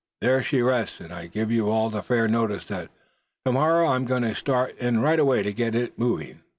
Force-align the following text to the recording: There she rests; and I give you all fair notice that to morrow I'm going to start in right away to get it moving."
There 0.19 0.41
she 0.41 0.63
rests; 0.63 0.99
and 0.99 1.13
I 1.13 1.27
give 1.27 1.51
you 1.51 1.69
all 1.69 1.91
fair 1.91 2.27
notice 2.27 2.65
that 2.65 2.89
to 3.45 3.51
morrow 3.51 3.87
I'm 3.89 4.05
going 4.05 4.23
to 4.23 4.33
start 4.33 4.75
in 4.79 4.99
right 4.99 5.19
away 5.19 5.43
to 5.43 5.53
get 5.53 5.75
it 5.75 5.99
moving." 5.99 6.39